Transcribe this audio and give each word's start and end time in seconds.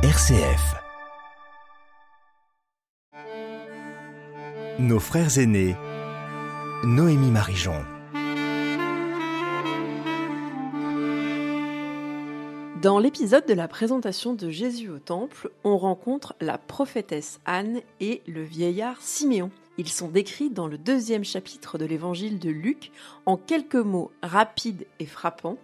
RCF. 0.00 0.76
Nos 4.78 5.00
frères 5.00 5.38
aînés. 5.40 5.74
Noémie 6.84 7.32
Marijon. 7.32 7.84
Dans 12.80 13.00
l'épisode 13.00 13.44
de 13.46 13.54
la 13.54 13.66
présentation 13.66 14.34
de 14.34 14.50
Jésus 14.50 14.88
au 14.88 15.00
Temple, 15.00 15.50
on 15.64 15.76
rencontre 15.76 16.36
la 16.40 16.58
prophétesse 16.58 17.40
Anne 17.44 17.80
et 17.98 18.22
le 18.28 18.44
vieillard 18.44 19.02
Siméon. 19.02 19.50
Ils 19.78 19.88
sont 19.88 20.10
décrits 20.10 20.50
dans 20.50 20.68
le 20.68 20.78
deuxième 20.78 21.24
chapitre 21.24 21.76
de 21.76 21.86
l'évangile 21.86 22.38
de 22.38 22.50
Luc 22.50 22.92
en 23.26 23.36
quelques 23.36 23.74
mots 23.74 24.12
rapides 24.22 24.86
et 25.00 25.06
frappants. 25.06 25.58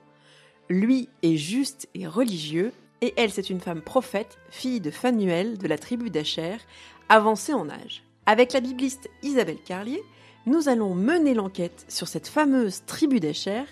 Lui 0.69 1.09
est 1.23 1.37
juste 1.37 1.89
et 1.95 2.09
religieux, 2.09 2.73
et 3.05 3.13
elle 3.19 3.31
c'est 3.31 3.51
une 3.51 3.61
femme 3.61 3.83
prophète, 3.83 4.39
fille 4.49 4.81
de 4.81 4.91
Phanuel 4.91 5.59
de 5.59 5.69
la 5.69 5.77
tribu 5.77 6.09
d'Acher, 6.09 6.57
avancée 7.11 7.53
en 7.53 7.69
âge. 7.69 8.03
Avec 8.25 8.55
la 8.55 8.61
bibliste 8.61 9.11
Isabelle 9.23 9.61
Carlier, 9.63 10.03
nous 10.47 10.71
allons 10.71 10.95
mener 10.95 11.35
l'enquête 11.35 11.85
sur 11.87 12.09
cette 12.09 12.29
fameuse 12.29 12.83
tribu 12.87 13.21
d'Acher 13.21 13.65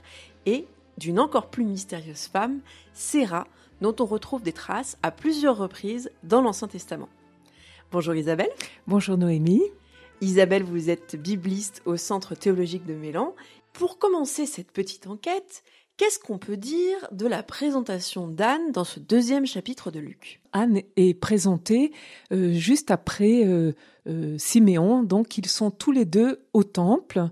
et 0.45 0.67
d'une 0.99 1.19
encore 1.19 1.49
plus 1.49 1.65
mystérieuse 1.65 2.27
femme, 2.27 2.61
Séra, 2.93 3.47
dont 3.81 3.97
on 4.01 4.05
retrouve 4.05 4.43
des 4.43 4.53
traces 4.53 4.99
à 5.03 5.11
plusieurs 5.11 5.57
reprises 5.57 6.11
dans 6.25 6.43
l'Ancien 6.43 6.69
Testament. 6.69 7.09
Bonjour 7.91 8.15
Isabelle. 8.15 8.51
Bonjour 8.87 9.17
Noémie. 9.17 9.63
Isabelle, 10.21 10.63
vous 10.63 10.91
êtes 10.91 11.17
bibliste 11.17 11.81
au 11.87 11.97
Centre 11.97 12.35
théologique 12.35 12.85
de 12.85 12.95
Mélan. 12.95 13.35
Pour 13.73 13.99
commencer 13.99 14.45
cette 14.45 14.71
petite 14.71 15.07
enquête, 15.07 15.65
qu'est-ce 16.03 16.19
qu'on 16.19 16.39
peut 16.39 16.57
dire 16.57 16.97
de 17.13 17.29
la 17.29 17.45
présentation 17.45 18.27
d'Anne 18.27 18.73
dans 18.73 18.83
ce 18.83 18.99
deuxième 18.99 19.47
chapitre 19.47 19.93
de 19.93 20.01
Luc? 20.01 20.41
Anne 20.53 20.81
est 20.97 21.15
présentée 21.15 21.93
euh, 22.33 22.53
juste 22.55 22.91
après 22.91 23.45
euh, 23.45 23.71
euh, 24.09 24.37
Siméon, 24.37 25.05
donc 25.05 25.39
ils 25.39 25.47
sont 25.47 25.71
tous 25.71 25.93
les 25.93 26.05
deux 26.05 26.45
au 26.55 26.65
temple 26.65 27.29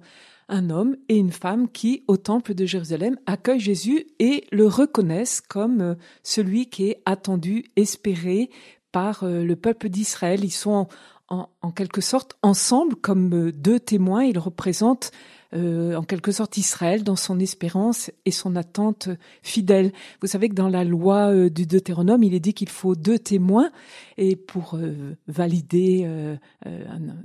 un 0.48 0.70
homme 0.70 0.96
et 1.08 1.16
une 1.16 1.32
femme 1.32 1.68
qui, 1.68 2.04
au 2.06 2.16
temple 2.16 2.54
de 2.54 2.64
Jérusalem, 2.64 3.16
accueillent 3.26 3.58
Jésus 3.58 4.06
et 4.20 4.44
le 4.52 4.68
reconnaissent 4.68 5.40
comme 5.40 5.96
celui 6.22 6.66
qui 6.66 6.90
est 6.90 7.02
attendu, 7.06 7.64
espéré 7.74 8.50
par 8.92 9.24
le 9.24 9.54
peuple 9.54 9.88
d'Israël. 9.88 10.44
Ils 10.44 10.50
sont 10.50 10.88
en, 11.28 11.70
quelque 11.70 12.00
sorte 12.00 12.36
ensemble 12.42 12.96
comme 12.96 13.52
deux 13.52 13.78
témoins. 13.78 14.24
Ils 14.24 14.40
représentent 14.40 15.12
euh, 15.52 15.96
en 15.96 16.02
quelque 16.02 16.30
sorte 16.30 16.56
Israël 16.56 17.02
dans 17.02 17.16
son 17.16 17.40
espérance 17.40 18.10
et 18.24 18.30
son 18.30 18.54
attente 18.54 19.08
fidèle. 19.42 19.92
Vous 20.20 20.28
savez 20.28 20.48
que 20.48 20.54
dans 20.54 20.68
la 20.68 20.84
loi 20.84 21.32
euh, 21.32 21.50
du 21.50 21.66
Deutéronome, 21.66 22.22
il 22.22 22.34
est 22.34 22.40
dit 22.40 22.54
qu'il 22.54 22.68
faut 22.68 22.94
deux 22.94 23.18
témoins 23.18 23.70
et 24.16 24.36
pour 24.36 24.74
euh, 24.74 25.16
valider 25.26 26.04
un, 26.04 26.38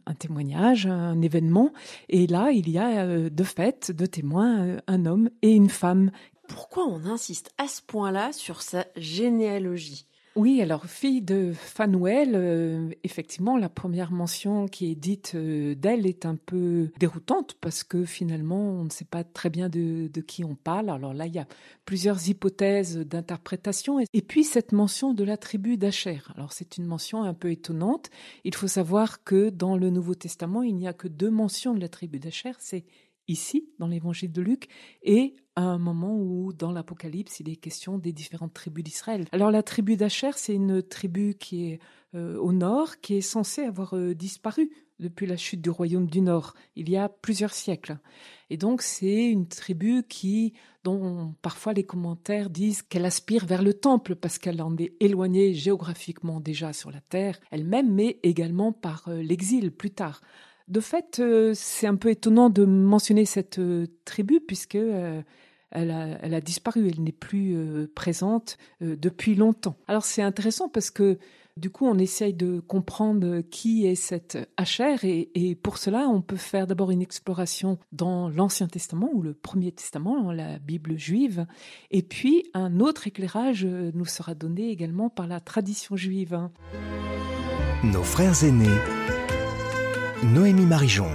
un, 0.05 0.13
témoignage, 0.15 0.87
un 0.87 1.21
événement. 1.21 1.71
Et 2.09 2.25
là, 2.25 2.51
il 2.51 2.69
y 2.69 2.77
a 2.77 3.29
de 3.29 3.43
fait 3.43 3.91
deux 3.91 4.07
témoins, 4.07 4.77
un 4.87 5.05
homme 5.05 5.29
et 5.41 5.51
une 5.51 5.69
femme. 5.69 6.11
Pourquoi 6.47 6.87
on 6.87 7.05
insiste 7.05 7.51
à 7.57 7.67
ce 7.67 7.81
point-là 7.81 8.31
sur 8.33 8.61
sa 8.61 8.85
généalogie? 8.95 10.07
Oui, 10.35 10.61
alors 10.61 10.85
fille 10.85 11.21
de 11.21 11.53
Fanuel, 11.53 12.31
euh, 12.35 12.89
effectivement, 13.05 13.57
la 13.57 13.69
première 13.69 14.11
mention 14.11 14.67
qui 14.67 14.91
est 14.91 14.95
dite 14.95 15.31
euh, 15.35 15.75
d'elle 15.75 16.05
est 16.05 16.25
un 16.25 16.35
peu 16.35 16.89
déroutante 16.99 17.55
parce 17.61 17.85
que 17.85 18.03
finalement, 18.03 18.59
on 18.59 18.83
ne 18.83 18.89
sait 18.89 19.05
pas 19.05 19.23
très 19.23 19.49
bien 19.49 19.69
de, 19.69 20.09
qui 20.27 20.43
on 20.43 20.55
parle. 20.55 20.89
Alors 20.89 21.13
là, 21.13 21.25
il 21.25 21.33
y 21.33 21.39
a 21.39 21.47
plusieurs 21.85 22.27
hypothèses 22.27 22.97
d'interprétation. 22.97 23.99
Et 24.13 24.21
puis 24.21 24.43
cette 24.43 24.73
mention 24.73 25.13
de 25.13 25.23
la 25.23 25.37
tribu 25.37 25.77
d'Acher. 25.77 26.19
Alors 26.35 26.51
c'est 26.51 26.77
une 26.77 26.85
mention 26.85 27.23
un 27.23 27.33
peu 27.33 27.51
étonnante. 27.51 28.09
Il 28.43 28.53
faut 28.55 28.67
savoir 28.67 29.23
que 29.23 29.49
dans 29.49 29.77
le 29.77 29.89
Nouveau 29.89 30.15
Testament, 30.15 30.63
il 30.63 30.75
n'y 30.75 30.89
a 30.89 30.93
que 30.93 31.07
deux 31.07 31.31
mentions 31.31 31.73
de 31.73 31.79
la 31.79 31.87
tribu 31.87 32.19
d'Acher. 32.19 32.51
C'est 32.59 32.83
ici, 33.27 33.69
dans 33.79 33.87
l'évangile 33.87 34.31
de 34.31 34.41
Luc, 34.41 34.67
et 35.03 35.35
à 35.55 35.63
un 35.63 35.77
moment 35.77 36.15
où, 36.17 36.53
dans 36.53 36.71
l'Apocalypse, 36.71 37.39
il 37.39 37.49
est 37.49 37.55
question 37.55 37.97
des 37.97 38.11
différentes 38.11 38.53
tribus 38.53 38.83
d'Israël. 38.83 39.25
Alors 39.31 39.51
la 39.51 39.63
tribu 39.63 39.95
d'Acher, 39.95 40.31
c'est 40.35 40.53
une 40.53 40.83
tribu 40.83 41.35
qui 41.35 41.71
est 41.71 41.79
euh, 42.13 42.37
au 42.37 42.51
nord, 42.51 42.99
qui 43.01 43.15
est 43.15 43.21
censée 43.21 43.63
avoir 43.63 43.95
euh, 43.95 44.13
disparu 44.13 44.69
depuis 44.99 45.25
la 45.25 45.37
chute 45.37 45.61
du 45.61 45.69
royaume 45.69 46.07
du 46.07 46.21
Nord, 46.21 46.53
il 46.75 46.89
y 46.89 46.97
a 46.97 47.09
plusieurs 47.09 47.53
siècles. 47.53 47.97
Et 48.49 48.57
donc 48.57 48.81
c'est 48.81 49.25
une 49.25 49.47
tribu 49.47 50.03
qui, 50.07 50.53
dont 50.83 51.35
parfois 51.41 51.73
les 51.73 51.83
commentaires 51.83 52.49
disent 52.49 52.81
qu'elle 52.81 53.05
aspire 53.05 53.45
vers 53.45 53.61
le 53.61 53.73
temple 53.73 54.15
parce 54.15 54.37
qu'elle 54.37 54.61
en 54.61 54.75
est 54.77 54.93
éloignée 54.99 55.53
géographiquement 55.53 56.39
déjà 56.39 56.73
sur 56.73 56.91
la 56.91 57.01
terre 57.01 57.39
elle-même, 57.51 57.93
mais 57.93 58.19
également 58.23 58.71
par 58.71 59.07
euh, 59.07 59.21
l'exil 59.21 59.71
plus 59.71 59.91
tard. 59.91 60.21
De 60.67 60.79
fait, 60.79 61.19
euh, 61.19 61.51
c'est 61.53 61.85
un 61.85 61.95
peu 61.95 62.09
étonnant 62.09 62.49
de 62.49 62.65
mentionner 62.65 63.25
cette 63.25 63.59
euh, 63.59 63.85
tribu 64.03 64.39
puisque 64.39 64.75
euh, 64.75 65.21
elle 65.69 65.91
a, 65.91 66.41
disparu, 66.41 66.89
elle 66.89 67.03
n'est 67.03 67.11
plus 67.11 67.57
présente 67.95 68.57
depuis 68.79 69.35
longtemps. 69.35 69.75
Alors 69.89 70.05
c'est 70.05 70.21
intéressant 70.21 70.69
parce 70.69 70.89
que 70.89 71.17
du 71.57 71.69
coup 71.69 71.85
on 71.85 71.97
essaye 71.97 72.33
de 72.33 72.61
comprendre 72.61 73.41
qui 73.41 73.85
est 73.85 73.95
cette 73.95 74.37
Hacher 74.55 74.95
et, 75.03 75.55
pour 75.55 75.77
cela 75.77 76.07
on 76.07 76.21
peut 76.21 76.37
faire 76.37 76.65
d'abord 76.65 76.91
une 76.91 77.01
exploration 77.01 77.77
dans 77.91 78.29
l'Ancien 78.29 78.67
Testament 78.67 79.09
ou 79.13 79.21
le 79.21 79.33
Premier 79.33 79.73
Testament, 79.73 80.31
la 80.31 80.59
Bible 80.59 80.97
juive, 80.97 81.45
et 81.91 82.03
puis 82.03 82.45
un 82.53 82.79
autre 82.79 83.07
éclairage 83.07 83.65
nous 83.65 84.05
sera 84.05 84.33
donné 84.33 84.69
également 84.69 85.09
par 85.09 85.27
la 85.27 85.41
tradition 85.41 85.97
juive. 85.97 86.39
Nos 87.83 88.03
frères 88.03 88.45
aînés 88.45 88.79
Noémie 90.33 90.65
Marijon. 90.65 91.07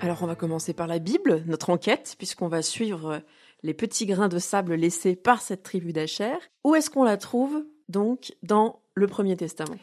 Alors 0.00 0.22
on 0.22 0.26
va 0.26 0.36
commencer 0.36 0.72
par 0.72 0.86
la 0.86 1.00
Bible, 1.00 1.42
notre 1.46 1.70
enquête, 1.70 2.14
puisqu'on 2.16 2.46
va 2.46 2.62
suivre 2.62 3.22
les 3.64 3.74
petits 3.74 4.06
grains 4.06 4.28
de 4.28 4.38
sable 4.38 4.74
laissés 4.74 5.16
par 5.16 5.42
cette 5.42 5.64
tribu 5.64 5.92
d'Acher. 5.92 6.34
Où 6.62 6.76
est-ce 6.76 6.90
qu'on 6.90 7.02
la 7.02 7.16
trouve 7.16 7.64
donc 7.88 8.36
dans 8.44 8.80
le 8.94 9.08
Premier 9.08 9.36
Testament? 9.36 9.76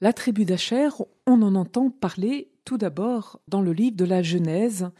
La 0.00 0.12
tribu 0.12 0.44
d'Acher, 0.44 0.88
on 1.26 1.42
en 1.42 1.54
entend 1.54 1.90
parler 1.90 2.50
tout 2.64 2.76
d'abord 2.76 3.40
dans 3.46 3.62
le 3.62 3.72
livre 3.72 3.96
de 3.96 4.04
la 4.04 4.22
Genèse, 4.22 4.90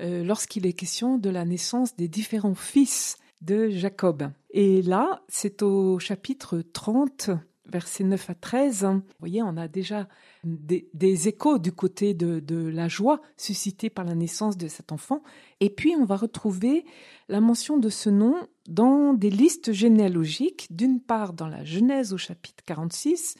euh, 0.00 0.24
lorsqu'il 0.24 0.66
est 0.66 0.72
question 0.72 1.16
de 1.16 1.30
la 1.30 1.44
naissance 1.44 1.94
des 1.94 2.08
différents 2.08 2.56
fils 2.56 3.18
de 3.40 3.68
Jacob. 3.68 4.30
Et 4.50 4.82
là, 4.82 5.22
c'est 5.28 5.62
au 5.62 6.00
chapitre 6.00 6.60
30 6.72 7.30
versets 7.70 8.04
9 8.04 8.30
à 8.30 8.34
13, 8.34 8.84
vous 8.84 9.02
voyez, 9.18 9.42
on 9.42 9.56
a 9.56 9.68
déjà 9.68 10.08
des, 10.44 11.28
échos 11.28 11.58
du 11.58 11.72
côté 11.72 12.14
de, 12.14 12.68
la 12.68 12.88
joie 12.88 13.20
suscitée 13.36 13.90
par 13.90 14.04
la 14.04 14.14
naissance 14.14 14.56
de 14.56 14.68
cet 14.68 14.92
enfant. 14.92 15.22
Et 15.60 15.70
puis, 15.70 15.94
on 15.96 16.04
va 16.04 16.16
retrouver 16.16 16.84
la 17.28 17.40
mention 17.40 17.78
de 17.78 17.88
ce 17.88 18.10
nom 18.10 18.36
dans 18.68 19.14
des 19.14 19.30
listes 19.30 19.72
généalogiques, 19.72 20.68
d'une 20.70 21.00
part 21.00 21.32
dans 21.32 21.48
la 21.48 21.64
Genèse 21.64 22.12
au 22.12 22.18
chapitre 22.18 22.64
46, 22.66 23.36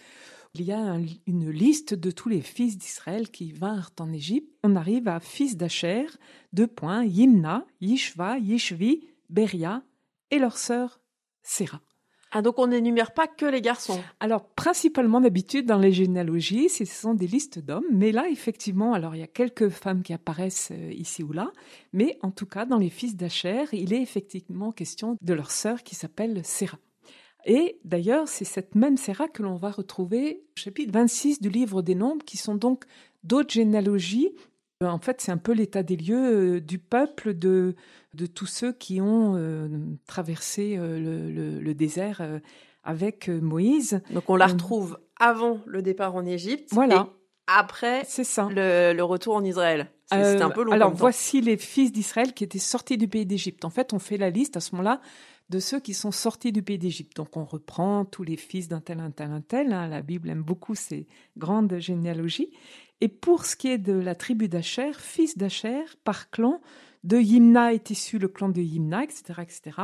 il 0.54 0.62
y 0.62 0.72
a 0.72 0.80
un, 0.80 1.04
une 1.26 1.50
liste 1.50 1.94
de 1.94 2.10
tous 2.10 2.28
les 2.28 2.40
fils 2.40 2.76
d'Israël 2.76 3.30
qui 3.30 3.52
vinrent 3.52 3.92
en 4.00 4.12
Égypte. 4.12 4.52
On 4.64 4.74
arrive 4.74 5.06
à 5.06 5.20
fils 5.20 5.56
d'Acher, 5.56 6.06
deux 6.52 6.66
points, 6.66 7.04
Yimna, 7.04 7.64
Yishva, 7.80 8.38
Yishvi, 8.38 9.06
Beria 9.28 9.84
et 10.30 10.38
leur 10.38 10.58
sœur 10.58 11.00
Séra. 11.42 11.80
Ah, 12.32 12.42
donc 12.42 12.58
on 12.58 12.68
n'énumère 12.68 13.12
pas 13.12 13.26
que 13.26 13.44
les 13.44 13.60
garçons. 13.60 14.00
Alors, 14.20 14.44
principalement 14.44 15.20
d'habitude 15.20 15.66
dans 15.66 15.78
les 15.78 15.90
généalogies, 15.90 16.68
ce 16.68 16.84
sont 16.84 17.14
des 17.14 17.26
listes 17.26 17.58
d'hommes. 17.58 17.86
Mais 17.90 18.12
là, 18.12 18.28
effectivement, 18.28 18.92
alors 18.94 19.16
il 19.16 19.20
y 19.20 19.24
a 19.24 19.28
quelques 19.28 19.68
femmes 19.68 20.02
qui 20.02 20.12
apparaissent 20.12 20.70
euh, 20.70 20.92
ici 20.92 21.24
ou 21.24 21.32
là. 21.32 21.50
Mais 21.92 22.18
en 22.22 22.30
tout 22.30 22.46
cas, 22.46 22.66
dans 22.66 22.78
les 22.78 22.90
fils 22.90 23.16
d'Acher, 23.16 23.64
il 23.72 23.92
est 23.92 24.00
effectivement 24.00 24.70
question 24.70 25.16
de 25.20 25.34
leur 25.34 25.50
sœur 25.50 25.82
qui 25.82 25.96
s'appelle 25.96 26.44
Séra. 26.44 26.78
Et 27.46 27.80
d'ailleurs, 27.84 28.28
c'est 28.28 28.44
cette 28.44 28.74
même 28.76 28.96
Séra 28.96 29.26
que 29.26 29.42
l'on 29.42 29.56
va 29.56 29.70
retrouver 29.70 30.42
au 30.56 30.60
chapitre 30.60 30.92
26 30.92 31.40
du 31.40 31.48
livre 31.48 31.82
des 31.82 31.94
Nombres, 31.94 32.24
qui 32.24 32.36
sont 32.36 32.54
donc 32.54 32.84
d'autres 33.24 33.52
généalogies 33.52 34.30
en 34.88 34.98
fait, 34.98 35.20
c'est 35.20 35.32
un 35.32 35.36
peu 35.36 35.52
l'état 35.52 35.82
des 35.82 35.96
lieux 35.96 36.56
euh, 36.56 36.60
du 36.60 36.78
peuple, 36.78 37.34
de, 37.34 37.74
de 38.14 38.26
tous 38.26 38.46
ceux 38.46 38.72
qui 38.72 39.00
ont 39.00 39.34
euh, 39.36 39.68
traversé 40.06 40.76
euh, 40.78 40.98
le, 40.98 41.30
le, 41.30 41.60
le, 41.60 41.74
désert 41.74 42.20
euh, 42.22 42.38
avec 42.82 43.28
euh, 43.28 43.40
Moïse. 43.40 44.00
Donc 44.10 44.30
on 44.30 44.36
la 44.36 44.46
retrouve 44.46 44.98
avant 45.18 45.60
le 45.66 45.82
départ 45.82 46.14
en 46.14 46.24
Égypte. 46.24 46.70
Voilà. 46.72 47.08
après 47.46 48.04
c'est 48.06 48.24
ça. 48.24 48.48
Le, 48.50 48.94
le, 48.94 49.04
retour 49.04 49.36
en 49.36 49.44
Israël. 49.44 49.90
C'est 50.10 50.40
un 50.40 50.50
peu 50.50 50.64
long. 50.64 50.72
Alors 50.72 50.92
voici 50.92 51.40
les 51.40 51.56
fils 51.58 51.92
d'Israël 51.92 52.32
qui 52.32 52.42
étaient 52.42 52.58
sortis 52.58 52.96
du 52.96 53.06
pays 53.06 53.26
d'Égypte. 53.26 53.64
En 53.64 53.70
fait, 53.70 53.92
on 53.92 53.98
fait 53.98 54.16
la 54.16 54.30
liste 54.30 54.56
à 54.56 54.60
ce 54.60 54.74
moment-là 54.74 55.00
de 55.50 55.58
ceux 55.58 55.80
qui 55.80 55.94
sont 55.94 56.12
sortis 56.12 56.52
du 56.52 56.62
pays 56.62 56.78
d'Égypte. 56.78 57.16
Donc 57.16 57.36
on 57.36 57.44
reprend 57.44 58.04
tous 58.04 58.22
les 58.22 58.36
fils 58.36 58.68
d'un 58.68 58.80
tel, 58.80 58.98
un 59.00 59.10
tel, 59.10 59.30
un 59.30 59.40
tel. 59.40 59.72
Hein. 59.72 59.88
La 59.88 60.00
Bible 60.00 60.30
aime 60.30 60.42
beaucoup 60.42 60.74
ces 60.74 61.06
grandes 61.36 61.76
généalogies. 61.78 62.50
Et 63.00 63.08
pour 63.08 63.46
ce 63.46 63.56
qui 63.56 63.68
est 63.68 63.78
de 63.78 63.92
la 63.92 64.14
tribu 64.14 64.48
d'Acher, 64.48 64.92
fils 64.98 65.38
d'Acher, 65.38 65.84
par 66.04 66.30
clan, 66.30 66.60
de 67.04 67.18
Yimna 67.18 67.72
est 67.72 67.90
issu 67.90 68.18
le 68.18 68.28
clan 68.28 68.50
de 68.50 68.60
Yimna, 68.60 69.04
etc., 69.04 69.40
etc. 69.42 69.76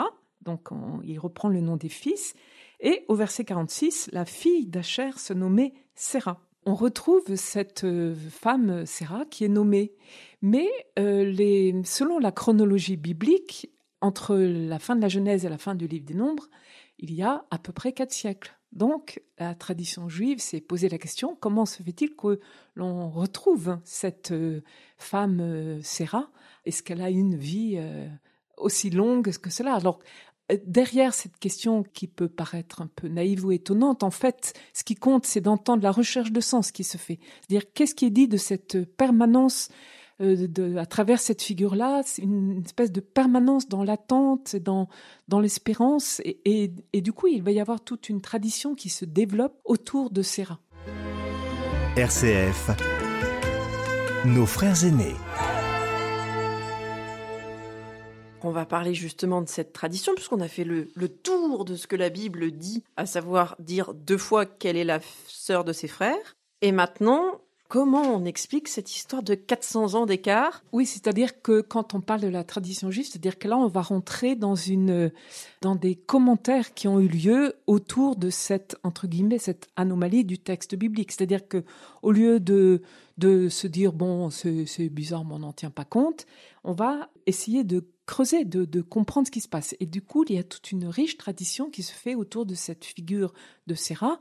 Donc 0.42 0.70
on, 0.70 1.00
il 1.02 1.18
reprend 1.18 1.48
le 1.48 1.60
nom 1.60 1.76
des 1.76 1.88
fils. 1.88 2.34
Et 2.80 3.04
au 3.08 3.14
verset 3.14 3.44
46, 3.44 4.10
la 4.12 4.24
fille 4.24 4.66
d'Acher 4.66 5.10
se 5.16 5.32
nommait 5.32 5.72
Séra. 5.94 6.40
On 6.66 6.74
retrouve 6.74 7.36
cette 7.36 7.84
euh, 7.84 8.14
femme 8.14 8.84
Séra 8.86 9.24
qui 9.24 9.44
est 9.44 9.48
nommée. 9.48 9.94
Mais 10.42 10.68
euh, 10.98 11.82
selon 11.84 12.18
la 12.18 12.32
chronologie 12.32 12.96
biblique, 12.96 13.70
entre 14.00 14.36
la 14.36 14.78
fin 14.78 14.94
de 14.94 15.00
la 15.00 15.08
Genèse 15.08 15.44
et 15.44 15.48
la 15.48 15.58
fin 15.58 15.74
du 15.74 15.86
livre 15.86 16.04
des 16.04 16.14
Nombres, 16.14 16.48
il 16.98 17.14
y 17.14 17.22
a 17.22 17.44
à 17.50 17.58
peu 17.58 17.72
près 17.72 17.92
quatre 17.92 18.12
siècles. 18.12 18.55
Donc, 18.72 19.22
la 19.38 19.54
tradition 19.54 20.08
juive 20.08 20.38
s'est 20.38 20.60
posé 20.60 20.88
la 20.88 20.98
question 20.98 21.36
comment 21.40 21.66
se 21.66 21.82
fait-il 21.82 22.14
que 22.14 22.40
l'on 22.74 23.08
retrouve 23.08 23.78
cette 23.84 24.32
euh, 24.32 24.62
femme 24.98 25.40
euh, 25.40 25.80
Séra? 25.82 26.30
Est-ce 26.64 26.82
qu'elle 26.82 27.00
a 27.00 27.10
une 27.10 27.36
vie 27.36 27.76
euh, 27.78 28.08
aussi 28.58 28.90
longue 28.90 29.30
que 29.38 29.50
cela? 29.50 29.74
Alors, 29.74 30.00
derrière 30.66 31.14
cette 31.14 31.38
question 31.38 31.82
qui 31.82 32.06
peut 32.06 32.28
paraître 32.28 32.82
un 32.82 32.86
peu 32.86 33.08
naïve 33.08 33.44
ou 33.44 33.52
étonnante, 33.52 34.02
en 34.02 34.10
fait, 34.10 34.52
ce 34.74 34.84
qui 34.84 34.94
compte, 34.94 35.26
c'est 35.26 35.40
d'entendre 35.40 35.82
la 35.82 35.90
recherche 35.90 36.32
de 36.32 36.40
sens 36.40 36.70
qui 36.70 36.84
se 36.84 36.98
fait. 36.98 37.18
C'est-à-dire, 37.40 37.72
qu'est-ce 37.72 37.94
qui 37.94 38.06
est 38.06 38.10
dit 38.10 38.28
de 38.28 38.36
cette 38.36 38.84
permanence 38.96 39.70
euh, 40.22 40.46
de, 40.48 40.76
à 40.76 40.86
travers 40.86 41.20
cette 41.20 41.42
figure-là, 41.42 42.00
c'est 42.04 42.22
une 42.22 42.62
espèce 42.64 42.90
de 42.90 43.00
permanence 43.00 43.68
dans 43.68 43.84
l'attente, 43.84 44.56
dans, 44.56 44.88
dans 45.28 45.40
l'espérance, 45.40 46.22
et, 46.24 46.72
et, 46.92 47.00
du 47.02 47.12
coup, 47.12 47.26
il 47.26 47.42
va 47.42 47.50
y 47.50 47.60
avoir 47.60 47.82
toute 47.82 48.08
une 48.08 48.22
tradition 48.22 48.74
qui 48.74 48.88
se 48.88 49.04
développe 49.04 49.60
autour 49.64 50.10
de 50.10 50.22
Serra. 50.22 50.58
RCF, 51.96 52.70
nos 54.24 54.46
frères 54.46 54.84
aînés. 54.84 55.16
On 58.42 58.50
va 58.52 58.64
parler 58.64 58.94
justement 58.94 59.42
de 59.42 59.48
cette 59.48 59.74
tradition, 59.74 60.14
puisqu'on 60.14 60.40
a 60.40 60.48
fait 60.48 60.64
le, 60.64 60.88
le, 60.94 61.08
tour 61.08 61.66
de 61.66 61.74
ce 61.74 61.86
que 61.86 61.96
la 61.96 62.08
Bible 62.08 62.52
dit, 62.52 62.84
à 62.96 63.04
savoir 63.04 63.56
dire 63.58 63.92
deux 63.92 64.18
fois 64.18 64.46
quelle 64.46 64.76
est 64.76 64.84
la 64.84 65.00
sœur 65.26 65.64
de 65.64 65.74
ses 65.74 65.88
frères. 65.88 66.36
Et 66.62 66.72
maintenant, 66.72 67.40
Comment 67.68 68.02
on 68.02 68.24
explique 68.24 68.68
cette 68.68 68.94
histoire 68.94 69.24
de 69.24 69.34
400 69.34 69.94
ans 69.94 70.06
d'écart? 70.06 70.62
Oui, 70.72 70.86
c'est-à-dire 70.86 71.42
que 71.42 71.60
quand 71.60 71.94
on 71.94 72.00
parle 72.00 72.20
de 72.20 72.28
la 72.28 72.44
tradition 72.44 72.92
juive, 72.92 73.06
c'est-à-dire 73.06 73.40
que 73.40 73.48
là, 73.48 73.56
on 73.56 73.66
va 73.66 73.82
rentrer 73.82 74.36
dans 74.36 74.54
une, 74.54 75.10
dans 75.62 75.74
des 75.74 75.96
commentaires 75.96 76.74
qui 76.74 76.86
ont 76.86 77.00
eu 77.00 77.08
lieu 77.08 77.54
autour 77.66 78.14
de 78.14 78.30
cette, 78.30 78.76
entre 78.84 79.08
guillemets, 79.08 79.38
cette 79.38 79.68
anomalie 79.74 80.24
du 80.24 80.38
texte 80.38 80.76
biblique. 80.76 81.10
C'est-à-dire 81.10 81.48
que, 81.48 81.64
au 82.02 82.12
lieu 82.12 82.38
de, 82.38 82.82
de 83.18 83.48
se 83.48 83.66
dire, 83.66 83.92
bon, 83.92 84.30
c'est 84.30 84.88
bizarre, 84.88 85.24
mais 85.24 85.34
on 85.34 85.40
n'en 85.40 85.52
tient 85.52 85.70
pas 85.70 85.84
compte, 85.84 86.26
on 86.62 86.72
va 86.72 87.10
essayer 87.26 87.64
de 87.64 87.84
creuser, 88.06 88.44
de, 88.44 88.64
de 88.64 88.80
comprendre 88.80 89.26
ce 89.26 89.32
qui 89.32 89.40
se 89.40 89.48
passe. 89.48 89.74
Et 89.80 89.86
du 89.86 90.02
coup, 90.02 90.24
il 90.28 90.36
y 90.36 90.38
a 90.38 90.44
toute 90.44 90.70
une 90.70 90.86
riche 90.86 91.18
tradition 91.18 91.68
qui 91.68 91.82
se 91.82 91.92
fait 91.92 92.14
autour 92.14 92.46
de 92.46 92.54
cette 92.54 92.84
figure 92.84 93.34
de 93.66 93.74
Serra 93.74 94.20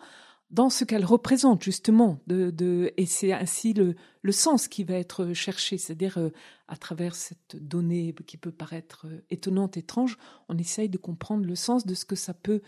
dans 0.52 0.70
ce 0.70 0.84
qu'elle 0.84 1.06
représente 1.06 1.64
justement, 1.64 2.20
de, 2.28 2.94
et 2.98 3.06
c'est 3.06 3.34
ainsi 3.34 3.74
le, 3.74 3.96
sens 4.32 4.68
qui 4.68 4.84
va 4.84 4.96
être 4.96 5.34
cherché, 5.34 5.78
c'est-à-dire 5.78 6.18
euh, 6.18 6.30
à 6.68 6.78
travers 6.78 7.16
cette 7.16 7.56
donnée 7.56 8.14
qui 8.26 8.38
peut 8.38 8.52
paraître 8.52 9.08
euh, 9.08 9.24
étonnante, 9.30 9.78
étrange, 9.78 10.18
on 10.50 10.58
essaye 10.58 10.90
de 10.90 10.98
comprendre 10.98 11.46
le 11.46 11.56
sens 11.56 11.86
de 11.86 11.94
ce 11.94 12.06
que 12.06 12.16
ça 12.16 12.34
peut 12.34 12.62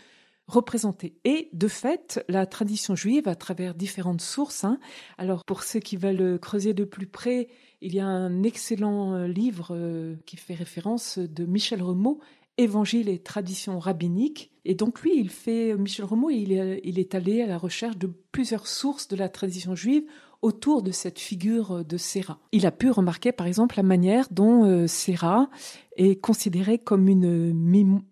représenter. 0.48 1.18
Et 1.26 1.50
de 1.54 1.68
fait, 1.68 2.24
la 2.30 2.46
tradition 2.46 2.96
juive, 2.96 3.28
à 3.28 3.36
travers 3.36 3.76
différentes 3.76 4.22
sources, 4.22 4.64
hein, 4.64 4.80
alors 5.18 5.44
pour 5.46 5.64
ceux 5.64 5.80
qui 5.80 5.98
veulent 5.98 6.40
creuser 6.40 6.74
de 6.74 6.86
plus 6.86 7.08
près, 7.08 7.50
il 7.82 7.94
y 7.94 8.00
a 8.00 8.08
un 8.08 8.44
excellent 8.44 9.14
euh, 9.14 9.28
livre 9.28 10.18
qui 10.26 10.38
fait 10.38 10.56
référence 10.56 11.20
de 11.20 11.46
Michel 11.46 11.84
Remaud, 11.84 12.20
Évangile 12.58 13.10
et 13.10 13.20
tradition 13.20 13.80
rabbinique. 13.80 14.52
Et 14.66 14.76
donc 14.76 15.02
lui, 15.02 15.12
il 15.18 15.30
fait, 15.30 15.76
Michel 15.76 16.06
Romeau, 16.06 16.30
il 16.30 16.52
est, 16.52 16.82
il 16.84 17.00
est 17.00 17.16
allé 17.16 17.42
à 17.42 17.48
la 17.48 17.58
recherche 17.58 17.98
de 17.98 18.12
plusieurs 18.32 18.68
sources 18.68 19.08
de 19.08 19.16
la 19.16 19.30
tradition 19.30 19.76
juive 19.76 20.04
autour 20.42 20.84
de 20.84 20.92
cette 20.92 21.20
figure 21.20 21.84
de 21.84 21.98
Séra. 21.98 22.40
Il 22.52 22.66
a 22.66 22.72
pu 22.72 22.90
remarquer 22.92 23.32
par 23.32 23.48
exemple 23.48 23.76
la 23.78 23.84
manière 23.84 24.28
dont 24.32 24.66
euh, 24.66 24.88
Séra 24.88 25.50
est 25.96 26.16
considérée 26.16 26.78
comme 26.78 27.08
une 27.08 27.54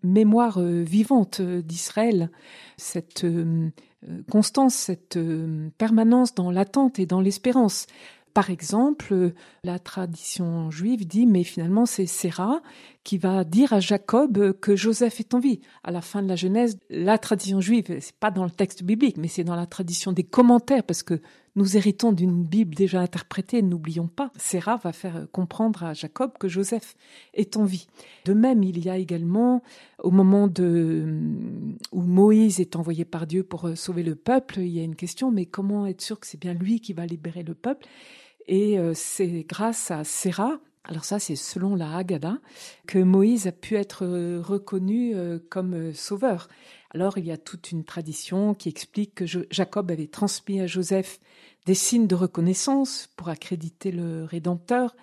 mémoire 0.03 0.59
euh, 0.59 0.81
vivante 0.81 1.41
d'Israël, 1.41 2.31
cette 2.77 3.23
euh, 3.23 3.69
constance, 4.31 4.75
cette 4.75 5.19
permanence 5.77 6.35
dans 6.35 6.51
l'attente 6.51 6.99
et 6.99 7.05
dans 7.05 7.21
l'espérance. 7.21 7.87
Par 8.33 8.49
exemple, 8.49 9.31
la 9.63 9.79
tradition 9.79 10.69
juive 10.69 11.07
dit, 11.07 11.25
mais 11.25 11.43
finalement 11.43 11.85
c'est 11.85 12.05
Séra 12.05 12.61
qui 13.05 13.19
va 13.19 13.43
dire 13.43 13.71
à 13.71 13.79
Jacob 13.79 14.53
que 14.59 14.75
Joseph 14.75 15.19
est 15.19 15.33
en 15.35 15.39
vie. 15.39 15.61
À 15.83 15.91
la 15.91 16.01
fin 16.01 16.23
de 16.23 16.27
la 16.27 16.35
Genèse, 16.35 16.79
la 16.89 17.19
tradition 17.19 17.61
juive, 17.61 17.85
c'est 18.01 18.15
pas 18.15 18.31
dans 18.31 18.43
le 18.43 18.49
texte 18.49 18.83
biblique, 18.83 19.17
mais 19.17 19.27
c'est 19.27 19.43
dans 19.43 19.55
la 19.55 19.67
tradition 19.67 20.11
des 20.11 20.23
commentaires, 20.23 20.83
parce 20.83 21.03
que 21.03 21.21
nous 21.55 21.77
héritons 21.77 22.11
d'une 22.11 22.43
Bible 22.43 22.73
déjà 22.73 22.99
interprétée, 22.99 23.61
n'oublions 23.61 24.07
pas. 24.07 24.31
Séra 24.37 24.77
va 24.77 24.91
faire 24.91 25.27
comprendre 25.31 25.83
à 25.83 25.93
Jacob 25.93 26.31
que 26.39 26.47
Joseph 26.47 26.95
est 27.35 27.55
en 27.57 27.63
vie. 27.63 27.87
De 28.25 28.33
même, 28.33 28.63
il 28.63 28.83
y 28.83 28.89
a 28.89 28.97
également, 28.97 29.61
au 29.99 30.09
moment 30.09 30.47
de, 30.47 31.05
où 31.91 32.01
Moïse 32.01 32.59
est 32.59 32.75
envoyé 32.75 33.05
par 33.05 33.27
Dieu 33.27 33.43
pour 33.43 33.69
sauver 33.77 34.01
le 34.01 34.15
peuple, 34.15 34.59
il 34.59 34.69
y 34.69 34.79
a 34.79 34.83
une 34.83 34.95
question, 34.95 35.31
mais 35.31 35.45
comment 35.45 35.85
être 35.85 36.01
sûr 36.01 36.19
que 36.19 36.25
c'est 36.25 36.41
bien 36.41 36.55
lui 36.55 36.81
qui 36.81 36.93
va 36.93 37.05
libérer 37.05 37.43
le 37.43 37.53
peuple? 37.53 37.85
Et 38.47 38.79
euh, 38.79 38.93
c'est 38.95 39.45
grâce 39.47 39.91
à 39.91 40.03
Séra, 40.03 40.59
alors 40.87 41.05
ça 41.05 41.19
c'est 41.19 41.35
selon 41.35 41.75
la 41.75 41.97
Haggadah, 41.97 42.37
que 42.87 42.99
Moïse 42.99 43.47
a 43.47 43.51
pu 43.51 43.75
être 43.75 44.05
euh, 44.05 44.41
reconnu 44.41 45.15
euh, 45.15 45.39
comme 45.49 45.93
sauveur. 45.93 46.47
Alors 46.91 47.17
il 47.17 47.25
y 47.25 47.31
a 47.31 47.37
toute 47.37 47.71
une 47.71 47.83
tradition 47.83 48.53
qui 48.53 48.69
explique 48.69 49.15
que 49.15 49.25
Jacob 49.51 49.91
avait 49.91 50.07
transmis 50.07 50.61
à 50.61 50.67
Joseph 50.67 51.19
des 51.65 51.73
signes 51.73 52.07
de 52.07 52.15
reconnaissance 52.15 53.09
pour 53.15 53.29
accréditer 53.29 53.91
le 53.91 54.23
Rédempteur, 54.23 54.95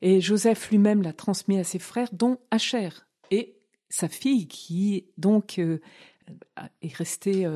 et 0.00 0.20
Joseph 0.20 0.70
lui-même 0.70 1.02
l'a 1.02 1.12
transmis 1.12 1.58
à 1.58 1.64
ses 1.64 1.78
frères, 1.78 2.08
dont 2.12 2.38
Acher, 2.50 2.90
et 3.30 3.56
sa 3.90 4.08
fille 4.08 4.48
qui 4.48 5.06
donc 5.18 5.58
est 5.58 6.94
restée 6.94 7.46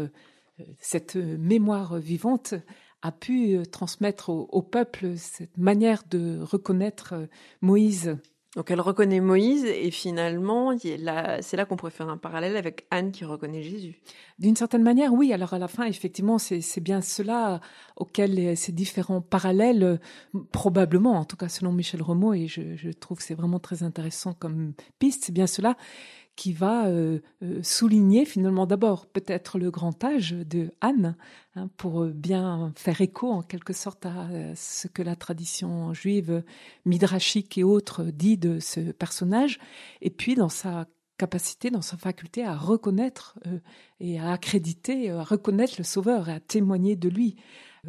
cette 0.79 1.17
mémoire 1.17 1.99
vivante 1.99 2.55
a 3.03 3.13
pu 3.13 3.57
euh, 3.57 3.65
transmettre 3.65 4.31
au, 4.31 4.63
peuple 4.63 5.17
cette 5.17 5.59
manière 5.59 6.03
de 6.11 6.41
reconnaître 6.41 7.15
euh, 7.15 7.27
Moïse. 7.61 8.17
Donc 8.55 8.71
elle 8.71 8.83
reconnaît 8.83 9.21
Moïse 9.21 9.65
et 9.65 9.91
finalement, 9.91 10.77
c'est 10.77 10.99
là 11.57 11.65
qu'on 11.65 11.77
pourrait 11.77 11.91
faire 11.91 12.11
un 12.11 12.19
parallèle 12.19 12.59
avec 12.59 12.87
Anne 12.91 13.11
qui 13.11 13.25
reconnaît 13.25 13.63
Jésus. 13.63 14.03
D'une 14.39 14.57
certaine 14.57 14.83
manière, 14.83 15.15
oui. 15.15 15.33
Alors 15.33 15.55
à 15.55 15.59
la 15.59 15.69
fin, 15.69 15.85
effectivement, 15.85 16.37
c'est 16.37 16.81
bien 16.81 17.01
cela 17.01 17.63
auquel 17.97 18.55
ces 18.59 18.73
différents 18.73 19.23
parallèles, 19.23 19.99
probablement, 20.51 21.13
en 21.13 21.25
tout 21.25 21.39
cas 21.39 21.49
selon 21.49 21.73
Michel 21.73 22.03
Romo, 22.03 22.35
et 22.35 22.47
je, 22.47 22.77
je 22.77 22.91
trouve 22.91 23.17
que 23.17 23.25
c'est 23.25 23.35
vraiment 23.35 23.59
très 23.59 23.85
intéressant 23.85 24.35
comme 24.35 24.75
piste, 24.99 25.25
c'est 25.25 25.33
bien 25.33 25.47
cela 25.47 25.79
qui 26.37 26.53
va 26.53 26.87
euh, 26.87 27.21
euh, 27.43 27.63
souligner 27.63 28.25
finalement 28.25 28.67
d'abord 28.67 29.07
peut-être 29.07 29.59
le 29.59 29.71
grand 29.71 30.03
âge 30.03 30.33
de 30.33 30.71
Anne, 30.81 31.17
hein, 31.57 31.69
pour 31.77 32.07
bien 32.07 32.73
faire 32.77 33.01
écho 33.01 33.31
en 33.31 33.43
quelque 33.43 33.73
sorte 33.73 34.07
à 34.07 34.29
euh, 34.31 34.53
ce 34.57 34.89
que 34.89 35.03
la 35.03 35.15
tradition 35.15 35.93
juive 35.93 36.43
midrashique 36.87 37.59
et 37.59 37.65
autres 37.65 38.05
dit 38.05 38.39
de 38.39 38.61
ce 38.61 38.81
personnage, 38.93 39.59
et 40.01 40.11
puis 40.11 40.35
dans 40.35 40.49
sa 40.49 40.87
capacité, 41.19 41.71
dans 41.71 41.83
sa 41.83 41.97
faculté 41.97 42.45
à 42.45 42.57
reconnaître 42.57 43.39
et 44.01 44.19
à 44.19 44.33
accréditer, 44.33 45.11
à 45.11 45.23
reconnaître 45.23 45.75
le 45.79 45.85
Sauveur 45.85 46.29
et 46.29 46.33
à 46.33 46.41
témoigner 46.41 46.97
de 46.97 47.09
lui. 47.09 47.37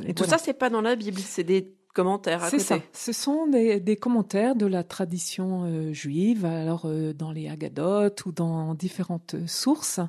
Et 0.06 0.14
tout 0.14 0.26
ça, 0.26 0.38
c'est 0.38 0.54
pas 0.54 0.70
dans 0.70 0.82
la 0.82 0.96
Bible, 0.96 1.20
c'est 1.20 1.44
des 1.44 1.74
commentaires 1.94 2.46
C'est 2.50 2.60
ça. 2.60 2.80
Ce 2.92 3.14
sont 3.14 3.48
des, 3.48 3.98
commentaires 3.98 4.56
de 4.56 4.66
la 4.66 4.84
tradition 4.84 5.64
euh, 5.64 5.94
juive, 5.94 6.46
alors 6.46 6.84
euh, 6.86 7.14
dans 7.14 7.32
les 7.32 7.48
Agadotes 7.48 8.26
ou 8.26 8.32
dans 8.32 8.74
différentes 8.74 9.36
sources, 9.48 10.00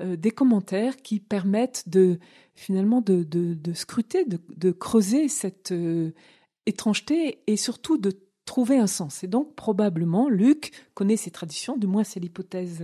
euh, 0.00 0.16
des 0.16 0.30
commentaires 0.30 0.96
qui 0.96 1.20
permettent 1.20 1.88
de 1.88 2.18
finalement 2.54 3.02
de, 3.02 3.22
de, 3.22 3.72
scruter, 3.74 4.24
de, 4.24 4.38
de, 4.56 4.72
creuser 4.72 5.28
cette 5.28 5.74
étrangeté 6.64 7.42
et 7.46 7.56
surtout 7.58 7.98
de 7.98 8.12
trouver 8.46 8.78
un 8.78 8.86
sens. 8.86 9.22
Et 9.22 9.26
donc 9.26 9.54
probablement 9.54 10.30
Luc 10.30 10.72
connaît 10.96 11.16
ces 11.16 11.30
traditions, 11.30 11.76
du 11.76 11.86
moins 11.86 12.02
c'est 12.02 12.18
l'hypothèse 12.18 12.82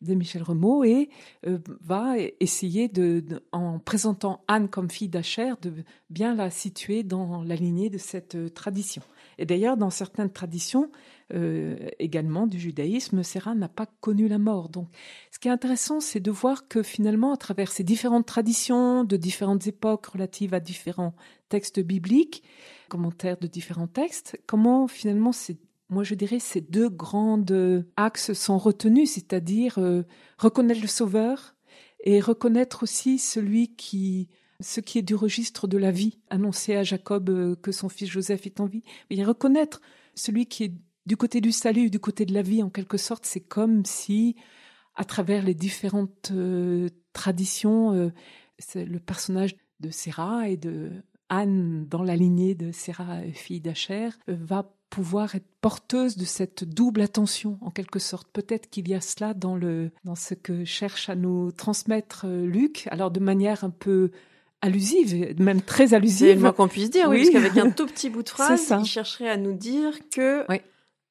de 0.00 0.14
Michel 0.14 0.42
Remaud 0.42 0.84
et 0.84 1.10
euh, 1.46 1.58
va 1.80 2.14
essayer 2.40 2.88
de, 2.88 3.24
en 3.52 3.78
présentant 3.78 4.44
Anne 4.46 4.68
comme 4.68 4.90
fille 4.90 5.08
d'Acher, 5.08 5.54
de 5.60 5.72
bien 6.10 6.34
la 6.34 6.50
situer 6.50 7.02
dans 7.02 7.42
la 7.42 7.56
lignée 7.56 7.90
de 7.90 7.98
cette 7.98 8.36
euh, 8.36 8.48
tradition. 8.48 9.02
Et 9.38 9.46
d'ailleurs, 9.46 9.76
dans 9.76 9.90
certaines 9.90 10.30
traditions 10.30 10.90
euh, 11.34 11.76
également 11.98 12.46
du 12.46 12.58
judaïsme, 12.58 13.22
Serra 13.22 13.54
n'a 13.54 13.68
pas 13.68 13.86
connu 14.00 14.28
la 14.28 14.38
mort. 14.38 14.68
Donc, 14.68 14.88
ce 15.30 15.38
qui 15.38 15.48
est 15.48 15.50
intéressant, 15.52 16.00
c'est 16.00 16.20
de 16.20 16.30
voir 16.30 16.68
que 16.68 16.82
finalement, 16.82 17.32
à 17.32 17.36
travers 17.36 17.70
ces 17.70 17.84
différentes 17.84 18.26
traditions 18.26 19.04
de 19.04 19.16
différentes 19.16 19.66
époques 19.66 20.06
relatives 20.06 20.54
à 20.54 20.60
différents 20.60 21.14
textes 21.48 21.80
bibliques, 21.80 22.42
commentaires 22.88 23.38
de 23.38 23.46
différents 23.46 23.86
textes, 23.86 24.40
comment 24.46 24.88
finalement 24.88 25.32
ces 25.32 25.58
moi 25.88 26.04
je 26.04 26.14
dirais 26.14 26.38
ces 26.38 26.60
deux 26.60 26.88
grands 26.88 27.42
axes 27.96 28.32
sont 28.32 28.58
retenus, 28.58 29.12
c'est-à-dire 29.12 29.78
euh, 29.78 30.02
reconnaître 30.38 30.80
le 30.80 30.86
Sauveur, 30.88 31.54
et 32.04 32.20
reconnaître 32.20 32.82
aussi 32.82 33.18
celui 33.18 33.74
qui 33.74 34.28
ce 34.60 34.80
qui 34.80 34.98
est 34.98 35.02
du 35.02 35.14
registre 35.14 35.68
de 35.68 35.78
la 35.78 35.90
vie, 35.90 36.18
annoncer 36.30 36.74
à 36.74 36.82
Jacob 36.82 37.30
euh, 37.30 37.54
que 37.54 37.72
son 37.72 37.88
fils 37.88 38.10
Joseph 38.10 38.46
est 38.46 38.60
en 38.60 38.66
vie, 38.66 38.82
et 39.10 39.24
reconnaître 39.24 39.80
celui 40.14 40.46
qui 40.46 40.64
est 40.64 40.74
du 41.06 41.16
côté 41.16 41.40
du 41.40 41.52
salut, 41.52 41.90
du 41.90 42.00
côté 42.00 42.26
de 42.26 42.34
la 42.34 42.42
vie, 42.42 42.62
en 42.62 42.70
quelque 42.70 42.98
sorte, 42.98 43.24
c'est 43.24 43.40
comme 43.40 43.84
si, 43.84 44.36
à 44.94 45.04
travers 45.04 45.44
les 45.44 45.54
différentes 45.54 46.32
euh, 46.32 46.88
traditions, 47.12 47.92
euh, 47.92 48.10
le 48.74 48.98
personnage 48.98 49.54
de 49.80 49.90
Sarah 49.90 50.48
et 50.48 50.56
de 50.56 50.90
Anne, 51.28 51.86
dans 51.86 52.02
la 52.02 52.16
lignée 52.16 52.54
de 52.54 52.72
Sarah, 52.72 53.22
fille 53.32 53.60
d'Acher, 53.60 54.10
va 54.26 54.74
pouvoir 54.90 55.34
être 55.34 55.46
porteuse 55.60 56.16
de 56.16 56.24
cette 56.24 56.64
double 56.64 57.00
attention, 57.00 57.58
en 57.60 57.70
quelque 57.70 57.98
sorte. 57.98 58.28
Peut-être 58.32 58.70
qu'il 58.70 58.88
y 58.88 58.94
a 58.94 59.00
cela 59.00 59.34
dans, 59.34 59.56
le, 59.56 59.90
dans 60.04 60.14
ce 60.14 60.34
que 60.34 60.64
cherche 60.64 61.08
à 61.08 61.14
nous 61.14 61.52
transmettre 61.52 62.26
Luc, 62.26 62.86
alors 62.90 63.10
de 63.10 63.20
manière 63.20 63.64
un 63.64 63.70
peu 63.70 64.10
allusive, 64.60 65.34
même 65.40 65.62
très 65.62 65.94
allusive. 65.94 66.28
C'est 66.28 66.34
le 66.34 66.40
moins 66.40 66.52
qu'on 66.52 66.68
puisse 66.68 66.90
dire, 66.90 67.08
oui, 67.08 67.18
parce 67.18 67.30
qu'avec 67.30 67.56
un 67.56 67.70
tout 67.70 67.86
petit 67.86 68.10
bout 68.10 68.22
de 68.22 68.28
phrase, 68.28 68.74
il 68.80 68.84
chercherait 68.84 69.28
à 69.28 69.36
nous 69.36 69.52
dire 69.52 69.92
que 70.10 70.44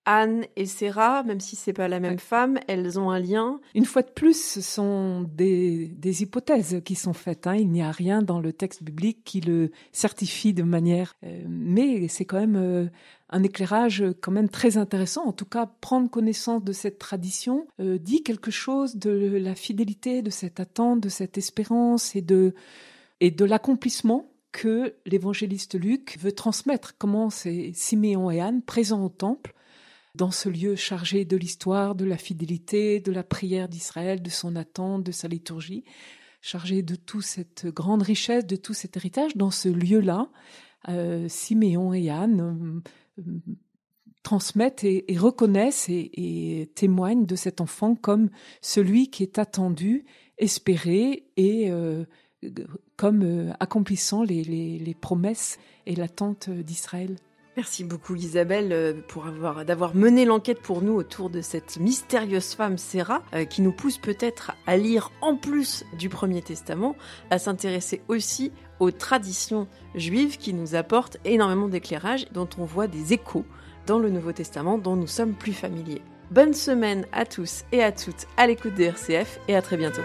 Anne 0.08 0.46
et 0.56 0.66
Sarah, 0.66 1.22
même 1.24 1.42
si 1.42 1.58
c'est 1.58 1.74
pas 1.74 1.90
la 1.90 2.00
même 2.00 2.18
femme, 2.18 2.60
elles 2.70 2.98
ont 2.98 3.12
un 3.12 3.20
lien. 3.20 3.60
Une 3.76 3.84
fois 3.84 4.04
de 4.04 4.10
plus, 4.10 4.42
ce 4.42 4.62
sont 4.62 5.24
des, 5.24 5.88
des 5.90 6.24
hypothèses 6.24 6.82
qui 6.86 6.96
sont 6.96 7.12
faites. 7.12 7.46
Hein. 7.46 7.56
Il 7.56 7.70
n'y 7.70 7.82
a 7.82 7.92
rien 7.92 8.22
dans 8.22 8.40
le 8.40 8.54
texte 8.54 8.84
biblique 8.84 9.26
qui 9.26 9.42
le 9.42 9.70
certifie 9.92 10.54
de 10.54 10.64
manière. 10.64 11.16
Euh, 11.26 11.44
mais 11.50 12.08
c'est 12.08 12.24
quand 12.24 12.40
même 12.40 12.56
euh, 12.56 12.88
un 13.30 13.44
éclairage 13.44 14.02
quand 14.22 14.32
même 14.32 14.48
très 14.48 14.78
intéressant. 14.78 15.26
En 15.26 15.34
tout 15.34 15.46
cas, 15.46 15.70
prendre 15.82 16.10
connaissance 16.10 16.64
de 16.64 16.72
cette 16.72 17.00
tradition 17.00 17.68
euh, 17.82 17.98
dit 17.98 18.24
quelque 18.24 18.50
chose 18.50 18.96
de 18.96 19.12
la 19.12 19.56
fidélité, 19.56 20.22
de 20.22 20.30
cette 20.30 20.62
attente, 20.62 21.02
de 21.02 21.10
cette 21.10 21.38
espérance 21.38 22.16
et 22.16 22.22
de 22.22 22.56
et 23.20 23.32
de 23.32 23.44
l'accomplissement 23.44 24.32
que 24.54 24.96
l'évangéliste 25.06 25.78
Luc 25.78 26.18
veut 26.20 26.32
transmettre. 26.32 26.96
Comment 26.98 27.30
c'est 27.30 27.72
Siméon 27.74 28.32
et 28.32 28.40
Anne 28.40 28.62
présents 28.62 29.04
au 29.04 29.10
temple, 29.10 29.54
dans 30.16 30.32
ce 30.32 30.50
lieu 30.50 30.76
chargé 30.76 31.26
de 31.26 31.38
l'histoire, 31.38 31.96
de 31.96 32.06
la 32.06 32.18
fidélité, 32.18 33.00
de 33.00 33.12
la 33.12 33.24
prière 33.24 33.70
d'Israël, 33.70 34.22
de 34.22 34.30
son 34.30 34.56
attente, 34.56 35.04
de 35.04 35.12
sa 35.12 35.28
liturgie, 35.28 35.84
chargé 36.42 36.82
de 36.82 36.96
toute 36.96 37.24
cette 37.24 37.68
grande 37.68 38.02
richesse, 38.02 38.46
de 38.46 38.56
tout 38.56 38.74
cet 38.74 38.98
héritage, 38.98 39.36
dans 39.36 39.52
ce 39.52 39.70
lieu-là, 39.70 40.30
euh, 40.90 41.28
Siméon 41.28 41.94
et 41.94 42.10
Anne 42.10 42.82
euh, 43.20 43.24
transmettent 44.24 44.84
et, 44.84 45.06
reconnaissent 45.18 45.88
et, 45.90 46.70
témoignent 46.76 47.26
de 47.26 47.36
cet 47.36 47.62
enfant 47.62 47.96
comme 47.96 48.30
celui 48.62 49.10
qui 49.10 49.24
est 49.24 49.40
attendu, 49.40 50.06
espéré 50.38 51.28
et 51.38 51.72
euh, 51.72 52.04
comme 52.98 53.24
euh, 53.24 53.54
accomplissant 53.60 54.24
les, 54.24 54.96
promesses 55.00 55.58
et 55.86 55.96
l'attente 55.96 56.50
d'Israël. 56.50 57.16
Merci 57.58 57.84
beaucoup 57.84 58.14
Isabelle 58.14 58.72
euh, 58.72 58.94
pour 59.08 59.26
avoir 59.26 59.66
d'avoir 59.66 59.96
mené 59.96 60.26
l'enquête 60.26 60.62
pour 60.62 60.84
nous 60.84 60.94
autour 60.94 61.32
de 61.32 61.42
cette 61.42 61.80
mystérieuse 61.80 62.54
femme 62.54 62.78
Sarah 62.78 63.24
euh, 63.34 63.46
qui 63.46 63.64
nous 63.64 63.72
pousse 63.72 63.98
peut-être 63.98 64.52
à 64.68 64.78
lire 64.78 65.12
en 65.22 65.36
plus 65.36 65.84
du 65.98 66.08
Premier 66.08 66.44
Testament, 66.44 66.96
à 67.32 67.40
s'intéresser 67.40 68.04
aussi 68.10 68.52
aux 68.80 68.92
traditions 68.92 69.68
juives 69.96 70.38
qui 70.38 70.54
nous 70.54 70.76
apportent 70.76 71.18
énormément 71.26 71.68
d'éclairage 71.68 72.28
dont 72.32 72.48
on 72.60 72.66
voit 72.66 72.86
des 72.86 73.14
échos 73.14 73.44
dans 73.88 73.98
le 73.98 74.12
Nouveau 74.12 74.34
Testament 74.34 74.78
dont 74.78 74.96
nous 74.96 75.08
sommes 75.08 75.34
plus 75.34 75.54
familiers. 75.54 76.04
Bonne 76.30 76.54
semaine 76.54 77.08
à 77.12 77.26
tous 77.26 77.64
et 77.72 77.82
à 77.82 77.92
toutes 77.92 78.28
à 78.38 78.46
l'écoute 78.46 78.76
de 78.76 78.84
RCF 78.84 79.40
et 79.48 79.56
à 79.56 79.64
très 79.64 79.78
bientôt. 79.78 80.04